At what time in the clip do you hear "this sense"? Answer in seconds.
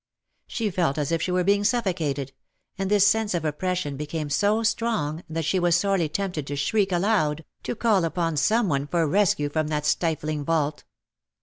2.89-3.35